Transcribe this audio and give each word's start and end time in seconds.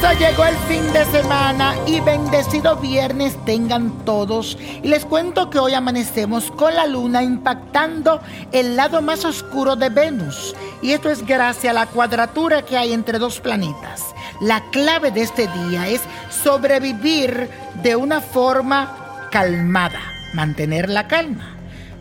Llegó 0.00 0.46
el 0.46 0.56
fin 0.66 0.92
de 0.92 1.04
semana 1.06 1.74
y 1.86 2.00
bendecido 2.00 2.76
viernes 2.76 3.36
tengan 3.44 4.04
todos. 4.04 4.56
Y 4.82 4.88
les 4.88 5.04
cuento 5.04 5.50
que 5.50 5.58
hoy 5.58 5.74
amanecemos 5.74 6.50
con 6.50 6.74
la 6.74 6.86
luna 6.86 7.22
impactando 7.22 8.20
el 8.50 8.74
lado 8.74 9.02
más 9.02 9.24
oscuro 9.24 9.76
de 9.76 9.90
Venus. 9.90 10.56
Y 10.82 10.92
esto 10.92 11.10
es 11.10 11.24
gracias 11.24 11.70
a 11.70 11.74
la 11.74 11.86
cuadratura 11.86 12.62
que 12.62 12.76
hay 12.76 12.92
entre 12.92 13.18
dos 13.18 13.38
planetas. 13.40 14.06
La 14.40 14.62
clave 14.70 15.10
de 15.10 15.22
este 15.22 15.46
día 15.46 15.86
es 15.88 16.00
sobrevivir 16.30 17.50
de 17.82 17.94
una 17.94 18.20
forma 18.20 19.28
calmada, 19.30 20.00
mantener 20.32 20.88
la 20.88 21.06
calma 21.06 21.54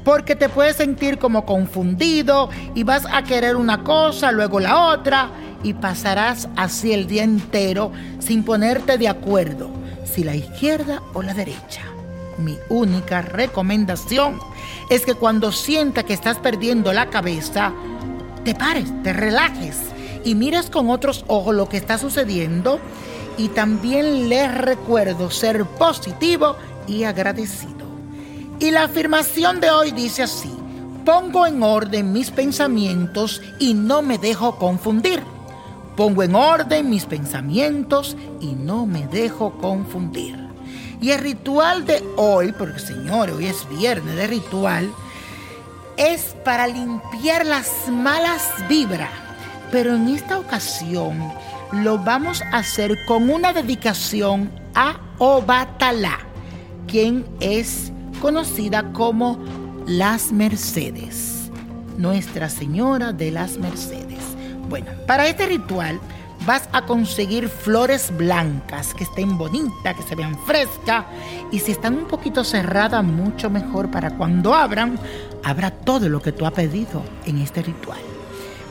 porque 0.03 0.37
te 0.37 0.47
puedes 0.47 0.77
sentir 0.77 1.17
como 1.17 1.45
confundido 1.45 2.49
y 2.75 2.83
vas 2.83 3.05
a 3.11 3.23
querer 3.23 3.57
una 3.57 3.83
cosa, 3.83 4.31
luego 4.31 4.61
la 4.61 4.85
otra, 4.85 5.29
y 5.63 5.73
pasarás 5.73 6.47
así 6.55 6.93
el 6.93 7.07
día 7.07 7.23
entero 7.23 7.91
sin 8.19 8.43
ponerte 8.43 8.97
de 8.97 9.07
acuerdo 9.07 9.69
si 10.05 10.23
la 10.23 10.35
izquierda 10.35 11.01
o 11.13 11.21
la 11.21 11.33
derecha. 11.33 11.83
Mi 12.37 12.57
única 12.69 13.21
recomendación 13.21 14.39
es 14.89 15.05
que 15.05 15.15
cuando 15.15 15.51
sienta 15.51 16.03
que 16.03 16.13
estás 16.13 16.37
perdiendo 16.37 16.93
la 16.93 17.09
cabeza, 17.09 17.73
te 18.43 18.53
pares, 18.53 18.91
te 19.03 19.13
relajes 19.13 19.77
y 20.23 20.35
mires 20.35 20.69
con 20.69 20.89
otros 20.89 21.25
ojos 21.27 21.55
lo 21.55 21.67
que 21.67 21.77
está 21.77 21.97
sucediendo 21.97 22.79
y 23.37 23.49
también 23.49 24.29
les 24.29 24.53
recuerdo 24.55 25.29
ser 25.29 25.65
positivo 25.65 26.55
y 26.87 27.03
agradecido. 27.03 27.87
Y 28.59 28.71
la 28.71 28.83
afirmación 28.83 29.59
de 29.59 29.69
hoy 29.69 29.91
dice 29.91 30.23
así, 30.23 30.51
pongo 31.05 31.45
en 31.45 31.61
orden 31.63 32.11
mis 32.11 32.31
pensamientos 32.31 33.41
y 33.59 33.73
no 33.73 34.01
me 34.01 34.17
dejo 34.17 34.57
confundir. 34.57 35.21
Pongo 35.97 36.21
en 36.21 36.35
orden 36.35 36.91
mis 36.91 37.05
pensamientos 37.05 38.15
y 38.39 38.53
no 38.53 38.85
me 38.85 39.07
dejo 39.07 39.57
confundir. 39.57 40.37
Y 41.01 41.09
el 41.09 41.19
ritual 41.19 41.85
de 41.85 42.03
hoy, 42.17 42.51
porque 42.51 42.79
señores, 42.79 43.35
hoy 43.35 43.47
es 43.47 43.67
viernes 43.67 44.15
de 44.15 44.27
ritual, 44.27 44.91
es 45.97 46.35
para 46.45 46.67
limpiar 46.67 47.47
las 47.47 47.89
malas 47.89 48.43
vibras. 48.69 49.09
Pero 49.71 49.95
en 49.95 50.07
esta 50.09 50.37
ocasión 50.37 51.33
lo 51.71 51.97
vamos 51.97 52.43
a 52.43 52.59
hacer 52.59 52.95
con 53.07 53.31
una 53.31 53.51
dedicación 53.51 54.51
a 54.75 54.99
Obatalá, 55.17 56.19
quien 56.87 57.25
es 57.39 57.91
conocida 58.21 58.93
como 58.93 59.39
las 59.87 60.31
Mercedes, 60.31 61.49
Nuestra 61.97 62.49
Señora 62.49 63.13
de 63.13 63.31
las 63.31 63.57
Mercedes. 63.57 64.06
Bueno, 64.69 64.91
para 65.05 65.27
este 65.27 65.45
ritual 65.45 65.99
vas 66.45 66.69
a 66.71 66.83
conseguir 66.83 67.49
flores 67.49 68.15
blancas 68.15 68.93
que 68.93 69.03
estén 69.03 69.37
bonitas, 69.37 69.95
que 69.95 70.03
se 70.03 70.15
vean 70.15 70.37
frescas 70.45 71.05
y 71.51 71.59
si 71.59 71.71
están 71.71 71.95
un 71.95 72.05
poquito 72.05 72.43
cerradas, 72.43 73.03
mucho 73.03 73.49
mejor 73.49 73.89
para 73.89 74.11
cuando 74.11 74.53
abran, 74.53 74.99
habrá 75.43 75.71
todo 75.71 76.09
lo 76.09 76.21
que 76.21 76.31
tú 76.31 76.45
has 76.45 76.53
pedido 76.53 77.03
en 77.25 77.39
este 77.39 77.63
ritual. 77.63 77.99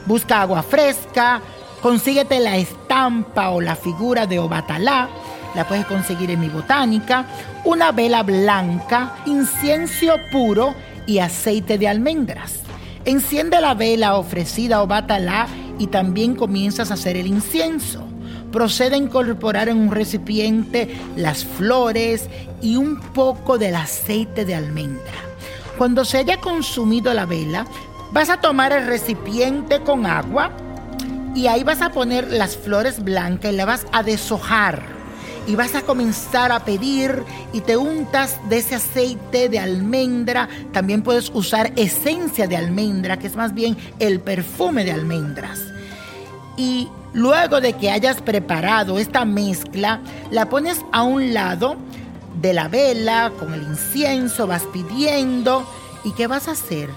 Busca 0.07 0.43
agua 0.43 0.63
fresca, 0.63 1.41
consíguete 1.83 2.39
la 2.41 2.57
estampa 2.57 3.51
o 3.51 3.61
la 3.61 3.75
figura 3.75 4.27
de 4.27 4.39
Obatalá 4.39 5.09
la 5.57 5.67
puedes 5.67 5.87
conseguir 5.87 6.31
en 6.31 6.41
mi 6.41 6.51
botánica, 6.51 7.25
una 7.65 7.91
vela 7.91 8.23
blanca, 8.23 9.17
incienso 9.25 10.13
puro 10.31 10.75
y 11.07 11.19
aceite 11.19 11.79
de 11.79 11.89
almendras. 11.89 12.61
Enciende 13.07 13.59
la 13.61 13.73
vela 13.73 14.17
ofrecida 14.17 14.83
o 14.83 14.87
bátala 14.87 15.47
y 15.79 15.89
también 15.89 16.35
comienzas 16.35 16.91
a 16.91 16.95
hacer 16.95 17.17
el 17.17 17.27
incienso. 17.27 18.07
Procede 18.53 18.95
a 18.95 18.99
incorporar 18.99 19.69
en 19.69 19.79
un 19.79 19.91
recipiente 19.91 20.97
las 21.17 21.45
flores 21.45 22.29
y 22.63 22.77
un 22.77 23.01
poco 23.01 23.59
del 23.59 23.75
aceite 23.75 24.45
de 24.45 24.55
almendra. 24.55 25.15
Cuando 25.79 26.05
se 26.05 26.19
haya 26.19 26.41
consumido 26.41 27.13
la 27.13 27.27
vela, 27.27 27.67
vas 28.13 28.31
a 28.31 28.41
tomar 28.41 28.73
el 28.73 28.87
recipiente 28.87 29.81
con 29.81 30.07
agua 30.07 30.51
y 31.35 31.49
ahí 31.49 31.65
vas 31.65 31.83
a 31.83 31.91
poner 31.91 32.31
las 32.33 32.57
flores 32.57 33.03
blancas 33.03 33.53
y 33.53 33.57
la 33.57 33.67
vas 33.67 33.87
a 33.93 34.03
deshojar 34.03 34.97
y 35.47 35.55
vas 35.55 35.75
a 35.75 35.83
comenzar 35.83 36.51
a 36.51 36.65
pedir 36.65 37.23
y 37.53 37.61
te 37.61 37.77
untas 37.77 38.39
de 38.49 38.59
ese 38.59 38.75
aceite 38.75 39.49
de 39.49 39.59
almendra. 39.59 40.49
También 40.73 41.03
puedes 41.03 41.31
usar 41.31 41.73
esencia 41.77 42.47
de 42.47 42.57
almendra, 42.57 43.19
que 43.19 43.29
es 43.29 43.37
más 43.37 43.55
bien 43.55 43.77
el 43.99 44.21
perfume 44.21 44.85
de 44.85 44.93
almendras. 44.93 45.61
Y 46.57 46.89
luego 47.13 47.61
de 47.61 47.75
que 47.75 47.91
hayas 47.91 48.21
preparado 48.23 48.99
esta 48.99 49.25
mezcla, 49.25 50.01
la 50.31 50.49
pones 50.49 50.85
a 50.93 51.03
un 51.03 51.35
lado 51.35 51.77
de 52.41 52.53
la 52.53 52.69
vela 52.69 53.33
con 53.39 53.55
el 53.55 53.63
incienso, 53.63 54.47
vas 54.47 54.63
pidiendo. 54.73 55.67
¿Y 56.05 56.13
qué 56.13 56.27
vas 56.27 56.49
a 56.49 56.53
hacer? 56.53 56.89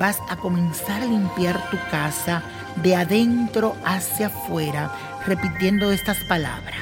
Vas 0.00 0.18
a 0.28 0.36
comenzar 0.36 1.02
a 1.02 1.06
limpiar 1.06 1.70
tu 1.70 1.76
casa 1.90 2.42
de 2.82 2.94
adentro 2.94 3.74
hacia 3.84 4.28
afuera, 4.28 4.92
repitiendo 5.26 5.90
estas 5.90 6.18
palabras. 6.24 6.76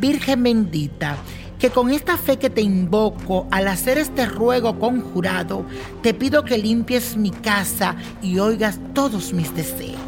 Virgen 0.00 0.42
bendita, 0.42 1.16
que 1.58 1.70
con 1.70 1.90
esta 1.90 2.16
fe 2.16 2.38
que 2.38 2.50
te 2.50 2.62
invoco, 2.62 3.46
al 3.50 3.68
hacer 3.68 3.98
este 3.98 4.26
ruego 4.26 4.78
conjurado, 4.78 5.66
te 6.02 6.14
pido 6.14 6.42
que 6.42 6.56
limpies 6.56 7.16
mi 7.16 7.30
casa 7.30 7.96
y 8.22 8.38
oigas 8.38 8.78
todos 8.94 9.32
mis 9.32 9.54
deseos. 9.54 9.99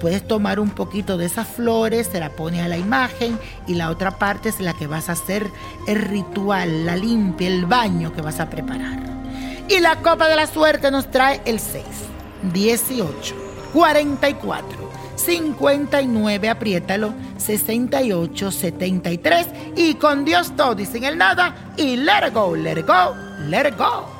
Puedes 0.00 0.26
tomar 0.26 0.58
un 0.58 0.70
poquito 0.70 1.16
de 1.16 1.26
esas 1.26 1.46
flores, 1.46 2.08
se 2.10 2.18
la 2.18 2.30
pone 2.30 2.62
a 2.62 2.68
la 2.68 2.78
imagen 2.78 3.38
y 3.66 3.74
la 3.74 3.90
otra 3.90 4.18
parte 4.18 4.48
es 4.48 4.60
la 4.60 4.72
que 4.72 4.86
vas 4.86 5.08
a 5.08 5.12
hacer 5.12 5.48
el 5.86 6.00
ritual, 6.00 6.86
la 6.86 6.96
limpia, 6.96 7.48
el 7.48 7.66
baño 7.66 8.12
que 8.12 8.22
vas 8.22 8.40
a 8.40 8.50
preparar. 8.50 8.98
Y 9.68 9.78
la 9.78 9.96
copa 9.96 10.28
de 10.28 10.36
la 10.36 10.46
suerte 10.46 10.90
nos 10.90 11.10
trae 11.10 11.40
el 11.44 11.60
6, 11.60 11.84
18, 12.52 13.34
44. 13.72 14.90
59, 15.16 16.48
apriétalo, 16.48 17.12
68, 17.36 18.50
73 18.50 19.46
y 19.76 19.94
con 19.94 20.24
Dios 20.24 20.56
todo 20.56 20.80
y 20.80 20.86
sin 20.86 21.04
el 21.04 21.18
nada 21.18 21.72
y 21.76 21.96
let 21.96 22.30
go, 22.32 22.56
let 22.56 22.82
go, 22.86 23.14
let 23.48 23.76
go. 23.76 24.19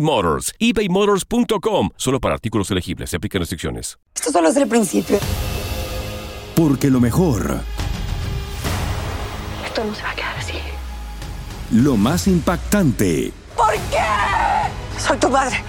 Motors. 0.00 0.52
ebaymotors.com. 0.58 1.90
Solo 1.96 2.20
para 2.20 2.34
artículos 2.34 2.70
elegibles. 2.70 3.10
Se 3.10 3.16
aplican 3.16 3.40
restricciones. 3.40 3.98
Esto 4.14 4.32
solo 4.32 4.48
es 4.48 4.56
el 4.56 4.68
principio. 4.68 5.18
Porque 6.54 6.90
lo 6.90 6.98
mejor, 7.00 7.60
Esto 9.64 9.84
no 9.84 9.94
se 9.94 10.02
va 10.02 10.10
a 10.10 10.14
quedar 10.14 10.36
así. 10.38 10.54
lo 11.70 11.96
más 11.96 12.26
impactante, 12.26 13.32
¿Por 13.56 13.72
qué? 13.90 14.98
Soy 14.98 15.16
tu 15.18 15.30
padre. 15.30 15.62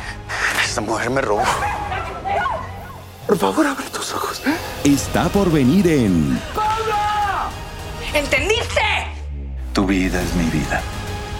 Esta 0.63 0.81
mujer 0.81 1.09
me 1.11 1.21
robó. 1.21 1.43
Por 3.27 3.37
favor, 3.37 3.67
abre 3.67 3.85
tus 3.93 4.13
ojos. 4.13 4.41
está 4.83 5.29
por 5.29 5.51
venir 5.51 5.87
en 5.87 6.39
¿Entendiste? 8.13 8.81
Tu 9.73 9.85
vida 9.85 10.19
es 10.21 10.33
mi 10.35 10.45
vida. 10.49 10.81